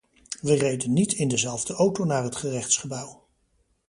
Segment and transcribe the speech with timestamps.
[0.41, 3.25] We reden niet in dezelfde auto naar het gerechtsgebouw.